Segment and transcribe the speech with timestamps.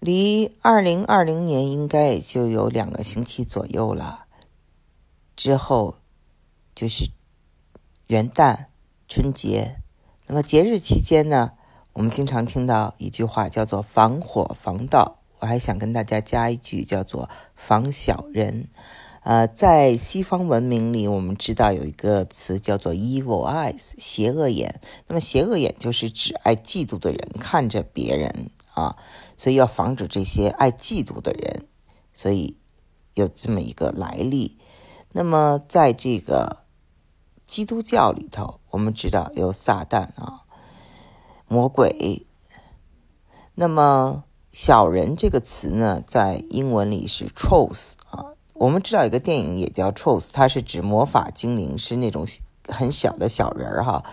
[0.00, 4.26] 离二零二零年应该也就有两个星期左右了，
[5.34, 5.96] 之后
[6.72, 7.10] 就是
[8.06, 8.66] 元旦、
[9.08, 9.80] 春节。
[10.28, 11.52] 那么节日期间呢，
[11.94, 18.68] 我们经常听到一句话叫做“防火防盗”，我还想跟大家加一句叫做“防小人”。
[19.24, 24.80] 呃，在西方文明里，我们知道有一个词叫做 “evil eyes”，邪恶眼。
[25.08, 28.50] 那么邪恶眼就是指爱嫉妒的人看着别人。
[28.78, 28.96] 啊，
[29.36, 31.66] 所以要防止这些爱嫉妒的人，
[32.12, 32.56] 所以
[33.14, 34.56] 有这么一个来历。
[35.12, 36.64] 那么，在这个
[37.46, 40.44] 基督教里头，我们知道有撒旦啊，
[41.48, 42.26] 魔鬼。
[43.54, 48.34] 那么“小人”这个词呢，在英文里是 “trolls” 啊。
[48.52, 52.26] 我们知道一个电影也叫 “trolls”，它是指魔法精灵，是那种
[52.68, 54.04] 很小的小人儿哈。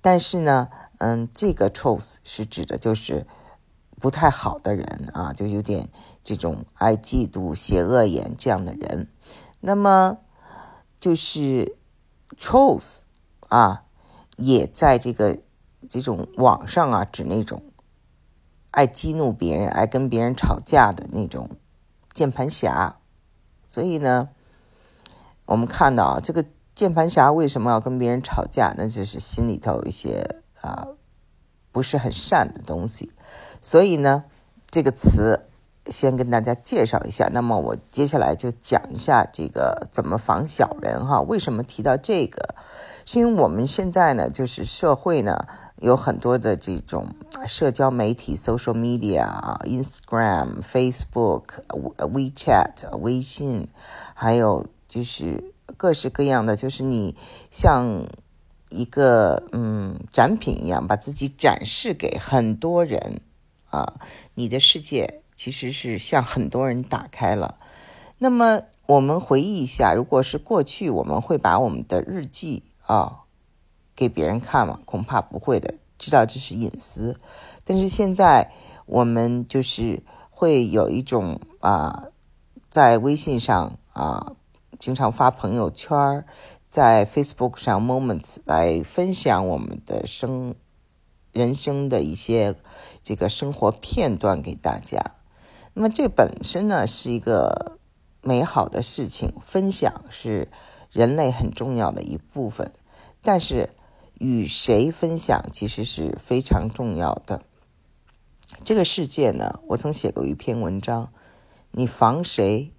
[0.00, 3.26] 但是呢，嗯，这个 “trolls” 是指的就是。
[4.02, 5.88] 不太好的人啊，就有点
[6.24, 9.06] 这种爱嫉妒、邪恶眼这样的人。
[9.60, 10.18] 那么
[10.98, 11.76] 就是
[12.36, 13.02] trolls
[13.48, 13.84] 啊，
[14.36, 15.38] 也在这个
[15.88, 17.62] 这种网上啊，指那种
[18.72, 21.48] 爱激怒别人、爱跟别人吵架的那种
[22.12, 22.96] 键盘侠。
[23.68, 24.30] 所以呢，
[25.46, 28.74] 我们看到，这个键盘侠为什么要跟别人吵架？
[28.76, 30.88] 那就是心里头有一些啊。
[31.72, 33.10] 不是很善的东西，
[33.62, 34.24] 所以呢，
[34.70, 35.46] 这个词
[35.86, 37.30] 先跟大家介绍一下。
[37.32, 41.22] 那么我接下来就讲一下这个怎么防小人哈。
[41.22, 42.54] 为什么提到这个？
[43.06, 45.46] 是因为我们现在呢，就是社会呢
[45.78, 47.08] 有很多的这种
[47.48, 51.44] 社交媒体，social media 啊，Instagram、Facebook、
[51.96, 53.66] WeChat、微信，
[54.12, 57.16] 还有就是各式各样的，就是你
[57.50, 58.04] 像。
[58.72, 63.20] 一个嗯展品一样，把自己展示给很多人
[63.70, 63.94] 啊，
[64.34, 67.58] 你的世界其实是向很多人打开了。
[68.18, 73.20] 那么我们回忆一下，如果是过去，我们会把我们的日记啊
[73.94, 74.80] 给别人看吗？
[74.84, 77.18] 恐怕不会的，知道这是隐私。
[77.64, 78.52] 但是现在
[78.86, 82.08] 我们就是会有一种啊，
[82.70, 84.34] 在微信上啊，
[84.78, 86.24] 经常发朋友圈
[86.72, 90.54] 在 Facebook 上 Moments 来分享我们的生
[91.30, 92.54] 人生的一些
[93.02, 95.16] 这个生活片段给大家。
[95.74, 97.76] 那么这本身呢是一个
[98.22, 100.48] 美好的事情，分享是
[100.90, 102.72] 人类很重要的一部分。
[103.20, 103.68] 但是
[104.18, 107.42] 与谁分享其实是非常重要的。
[108.64, 111.12] 这个世界呢，我曾写过一篇文章，
[111.72, 112.72] 你防谁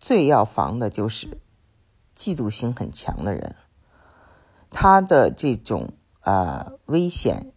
[0.00, 1.36] 最要防的就是。
[2.18, 3.54] 嫉妒心很强的人，
[4.70, 5.92] 他的这种
[6.22, 7.52] 呃危险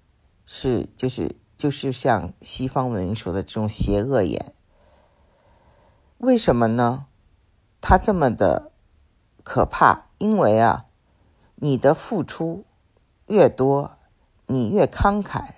[0.45, 4.53] 是就是就是像西方文明说的这种邪恶眼。
[6.19, 7.07] 为什么呢？
[7.81, 8.71] 他这么的
[9.43, 10.85] 可怕，因为啊，
[11.55, 12.65] 你的付出
[13.25, 13.97] 越多，
[14.45, 15.55] 你越慷慨，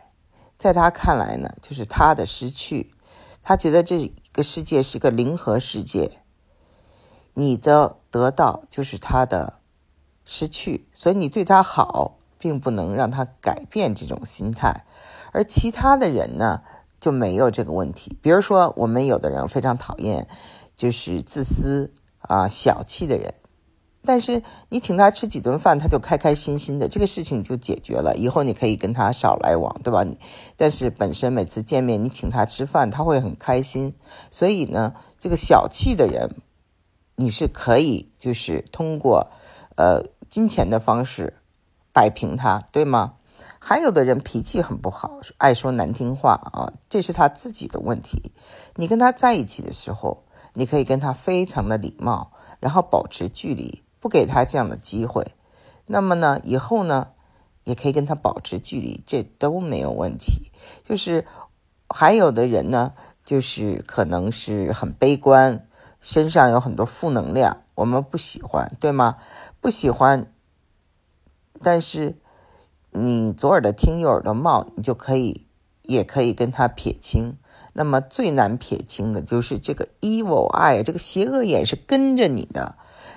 [0.58, 2.96] 在他看来呢，就是他的失去。
[3.42, 6.22] 他觉得这个世界是个零和世界。
[7.34, 9.56] 你的得到就是他的
[10.24, 14.86] 失去，所以你对他好，并不能让他改变这种心态。
[15.32, 16.62] 而其他的人呢，
[17.00, 18.16] 就没有这个问题。
[18.22, 20.28] 比如说，我们有的人非常讨厌，
[20.78, 23.34] 就是自私啊、小气的人，
[24.06, 28.16] 但是你请他吃几顿饭，他就开开心心的，这个事情就解决了。
[28.16, 30.04] 以后你可以跟他少来往，对吧？
[30.04, 30.20] 你
[30.56, 33.96] 但是本身每次见面，你请他吃饭，他会很开心。
[34.30, 36.30] 所以呢，这个小气的人。
[37.16, 39.30] 你是可以，就是通过，
[39.76, 41.40] 呃，金钱的方式
[41.92, 43.16] 摆平他，对吗？
[43.60, 48.32] 还有的人脾气很不好，爱说难听话啊，这是他自己的问题。
[48.76, 55.34] 你跟他在一起的时候，你可以跟他非常的礼貌，然后保持距离，不给他这样的机会。
[55.86, 57.10] 那么呢，以后呢，
[57.64, 60.52] 也可以跟他保持距离，这都没有问题。
[60.84, 61.26] 就是
[61.88, 62.94] 还有的人呢，
[63.24, 65.68] 就是可能是很悲观。
[66.04, 69.16] 身上有很多负能量，我们不喜欢，对吗？
[69.62, 70.30] 不喜欢，
[71.62, 72.20] 但是
[72.92, 75.48] 你左耳朵听右耳朵冒，你就可以，
[75.84, 77.38] 也可以跟他撇清。
[77.72, 82.76] 那么最难撇清的就是这个 evil eye，这个邪恶眼是跟着你的，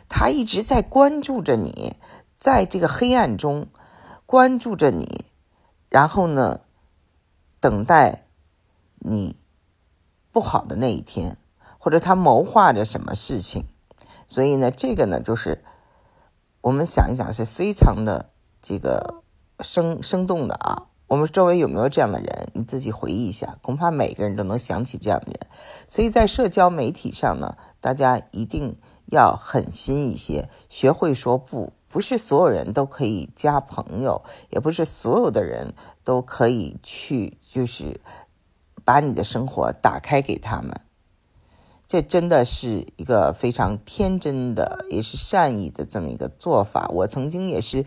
[0.08, 1.96] 他一直在关注着你，
[2.38, 3.66] 在这个黑暗中
[4.26, 5.24] 关注着你，
[5.88, 6.60] 然后呢，
[7.58, 8.28] 等待
[9.00, 9.34] 你
[10.30, 11.36] 不好的那一天。
[11.86, 13.64] 或者他谋划着什么事情，
[14.26, 15.62] 所以呢，这个呢，就是
[16.62, 18.30] 我们想一想是非常的
[18.60, 19.22] 这个
[19.60, 20.88] 生生动的啊。
[21.06, 22.50] 我们周围有没有这样的人？
[22.54, 25.46] 你自己回忆一下，恐怕每个人都能想起这样的人。
[25.86, 28.76] 所以在社交媒体上呢，大家一定
[29.12, 31.72] 要狠心一些，学会说不。
[31.86, 35.72] 不是所有人都可以加朋友，也不是所有的人
[36.02, 38.00] 都可以去，就是
[38.84, 40.80] 把你的生活打开给他们。
[41.88, 46.88] 这真的是一个非常天真的，也是善意的这么一个做法。
[46.92, 47.84] 我曾经也是。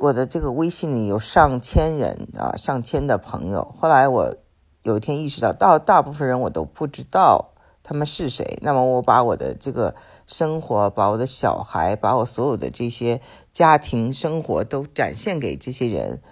[0.00, 3.74] 我的这个微信里有上千人啊，上千的朋友。
[3.78, 4.34] 后来我
[4.82, 8.58] 有一天意识到，到大部分人我都不知道他们是谁。
[8.62, 9.94] 那么我把我的这个
[10.26, 13.20] 生活，把我的小孩，把我所有的这些
[13.52, 16.22] 家庭生活都展现给这些人，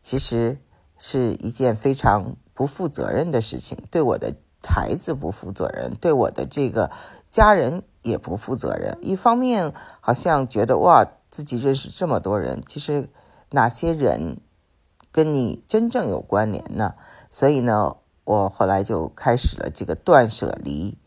[0.00, 0.58] 其实
[0.96, 6.90] 是一件非常不负责任的事情，对我的孩子不负责任，对我的这个
[7.30, 8.98] 家人也不负责任。
[9.00, 11.06] 一方面好像觉得哇。
[11.32, 13.08] 自己认识这么多人，其实
[13.52, 14.36] 哪些人
[15.10, 16.92] 跟你真正有关联呢？
[17.30, 20.98] 所以呢，我后来就开始了这个断舍离，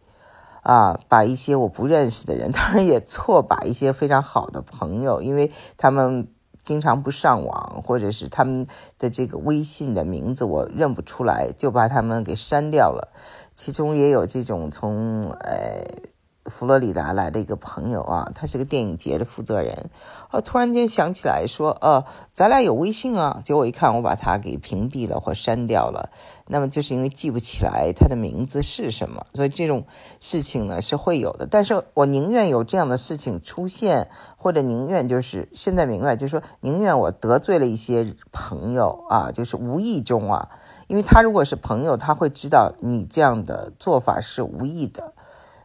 [0.63, 6.27] 啊，把一些我不认识的人，当然也错把一些非常好的朋友，因为他们
[6.65, 8.67] 经常不上网，或者是他们
[8.99, 13.13] 的这个微信的名字我认不出来，就把他们给删掉了。
[13.55, 16.14] 其中也有这种从呃。
[16.45, 19.89] 佛罗里达来的一个朋友啊，他是个电影节的负责人，
[20.31, 26.11] 哦，突然间想起来说，呃，咱俩有微信啊，结果一看，我把他给屏蔽了或删掉了，
[26.47, 29.85] 那么就是因为记不起来他的名字是什么，所以这种
[30.19, 34.07] 事情呢是会有的，但是我宁愿有这样的事情出现，
[34.37, 40.49] 或者宁愿就是现在明白，就是说宁愿我得罪了一些朋友啊，就是无意中啊，
[40.87, 45.13] 因为他如果是朋友，他会知道你这样的做法是无意的，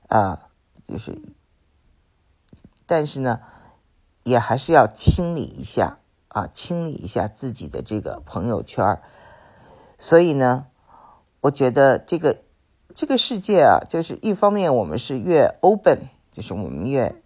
[0.09, 0.41] 啊。
[0.91, 1.17] 就是，
[2.85, 3.41] 但是呢，
[4.25, 5.99] 也还是要清理一下
[6.29, 9.01] 啊，清理一下自己的这个朋友圈
[9.97, 10.67] 所以呢，
[11.43, 12.43] 我觉得这个
[12.95, 17.23] 这个世界啊，就是一方面我们是越 open，就是我们越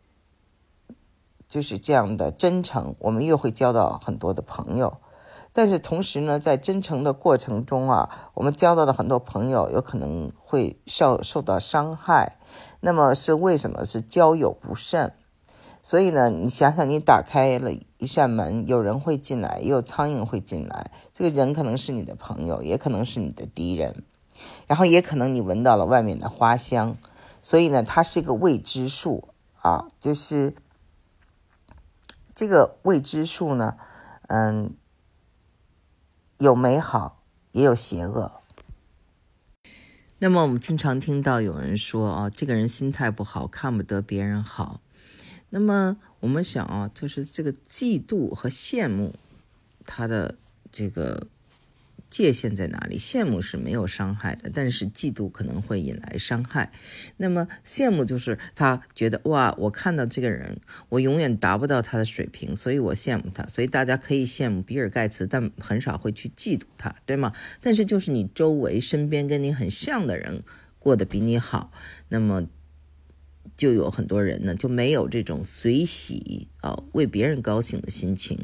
[1.48, 4.98] 就是这样的真诚，我们越会交到很多的朋友。
[5.56, 12.38] 但是同时呢，在真诚的过程中啊，我们交到了很多朋友，有可能会受受到伤害。
[12.80, 13.84] 那么是为什么？
[13.84, 15.14] 是交友不慎。
[15.80, 20.90] 所以呢，你想想，你打开了一扇门，有人会进来，也有苍蝇会进来。
[21.14, 24.02] 这个人可能是你的朋友，也可能是你的敌人。
[24.66, 26.96] 然后也可能你闻到了外面的花香。
[27.40, 29.28] 所以呢，它是一个未知数
[29.62, 30.56] 啊，就是
[32.34, 33.76] 这个未知数呢，
[34.26, 34.74] 嗯。
[36.44, 38.42] 有美好，也有邪恶。
[40.18, 44.82] 那么我们经常听到有人说啊，这个人心态不好，看不得别人好。
[45.48, 49.14] 那么我们想啊，就是这个嫉妒和羡慕，
[49.86, 50.36] 他的
[50.70, 51.28] 这个。
[52.14, 52.96] 界限在哪里？
[52.96, 56.70] 羡慕是没有伤害的，但是嫉妒可能会引来伤害。
[57.16, 63.44] 那么羡慕就是他觉得哇，我看到这个人，我永远达不到他的水平，所以我羡慕他。
[63.48, 67.32] 所以大家可以羡慕比尔盖茨，但很少会去嫉妒他，对吗？
[67.60, 70.44] 但是就是你周围身边跟你很像的人
[70.78, 71.72] 过得比你好，
[72.10, 72.46] 那么
[73.56, 78.38] 就有很多人呢就没有这种随喜啊为别人高兴的心情。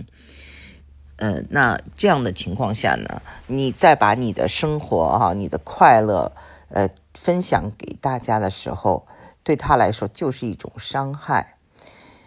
[1.20, 6.32] 呃，那这样的情况下呢，你再把你的生活哈，你的快乐，
[6.70, 9.06] 呃，分享给大家的时候，
[9.42, 11.56] 对他来说就是一种伤害。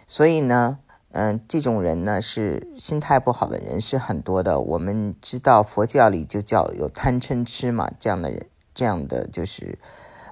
[0.06, 0.78] 所以呢，
[1.10, 4.60] 嗯，这种人呢是心态不好的人是很多的。
[4.60, 9.76] 我们知道佛教里就叫有贪嗔痴嘛，这样的人，这样的就是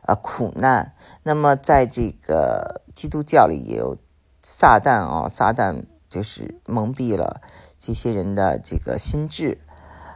[0.07, 0.95] 呃苦难。
[1.25, 3.97] 那么在这个基督教里也有
[4.41, 7.40] 撒旦啊，撒旦就是蒙蔽了。
[7.81, 9.59] 这些人的这个心智，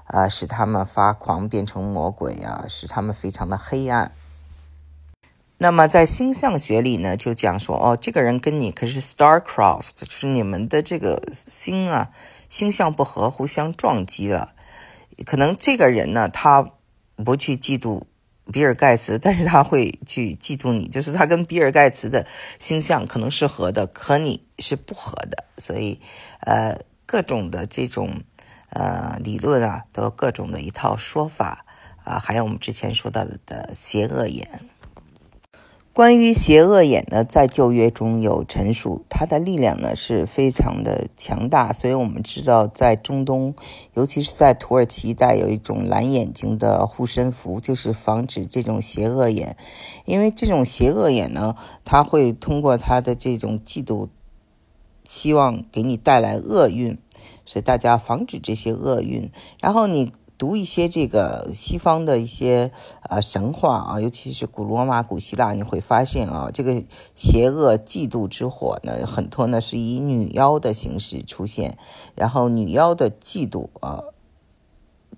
[0.04, 4.12] 啊，使他们发狂变成魔鬼啊，使他们非常的黑暗。
[5.58, 12.10] 那么在星象学里呢，就讲说，哦，这个人跟你可是 star crossed，是你们的这个星啊，
[12.50, 14.52] 星象不合，互相撞击了。
[15.24, 16.72] 可能这个人呢，他
[17.24, 18.02] 不去嫉妒
[18.52, 22.26] 比尔盖茨，但是他会去嫉妒你，就是他跟比尔盖茨的
[22.60, 25.98] 星象可能是合的，和你是不合的，所以，
[26.40, 26.78] 呃。
[27.08, 28.22] 各种的这种
[28.70, 31.64] 呃理论啊，都有各种的一套说法
[32.02, 34.68] 啊，还有我们之前说到的邪恶眼。
[35.92, 43.54] 关于邪恶眼呢，在旧约中有陈述，它的力量呢是非常的强大，所以我们知道在中东，
[43.94, 49.56] 尤其是在土耳其一带，有一种蓝眼睛的护身符，就是防止这种邪恶眼。
[50.06, 54.08] 因为这种邪恶眼呢，它会通过它的这种嫉妒。
[55.06, 56.98] 希望给你带来厄运，
[57.44, 59.30] 所以大家防止这些厄运。
[59.60, 62.70] 然后你读一些这个西方的一些
[63.08, 66.82] 呃神话啊，尤其是古罗马、古希腊，你会发现啊，这个
[67.14, 71.78] 邪恶嫉妒之火呢，很多呢是以女妖的形式出现，
[72.14, 74.02] 然后女妖的嫉妒啊，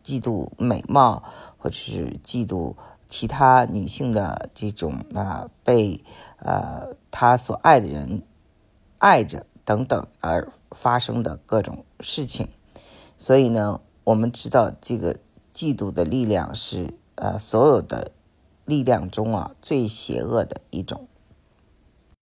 [0.04, 1.22] 嫉妒美貌，
[1.56, 2.74] 或者是嫉妒。
[3.10, 6.04] 其他女性的这种啊，被
[6.40, 8.22] 呃她所爱的人
[8.98, 12.48] 爱着等等而发生的各种事情，
[13.18, 15.16] 所以呢，我们知道这个
[15.52, 18.12] 嫉妒的力量是呃所有的
[18.64, 21.06] 力量中啊最邪恶的一种。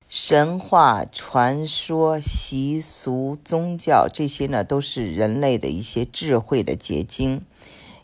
[0.09, 7.43] 神话、传说、习俗、宗教这些呢，都是人类的一些智慧的结晶。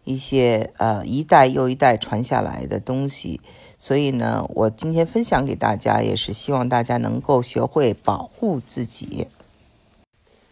[0.05, 3.41] 一些呃一代又一代传下来的东西，
[3.79, 9.29] 所以呢，我今天分享给大家，也是希望大家能够学会保护自己。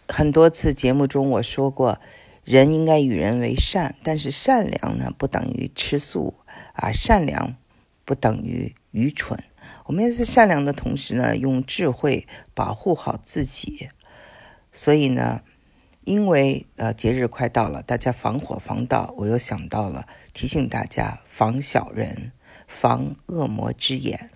[0.09, 1.99] 很多次节目中我说过，
[2.45, 6.35] 人应该与人为善，但是善良呢不等于吃素
[6.75, 7.57] 啊，善良
[8.05, 9.43] 不等于愚蠢。
[9.87, 13.89] 我们也是善良的同时呢，用智慧保护好自己。
[14.73, 15.41] 所以呢。
[16.05, 22.33] 因为呃节日快到了，大家防火防盗，我又想到了提醒大家防小人，
[22.67, 24.31] 防恶魔之眼。